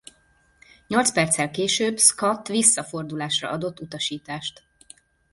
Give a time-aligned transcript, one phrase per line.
[0.87, 4.63] Nyolc perccel később Scott visszafordulásra adott utasítást.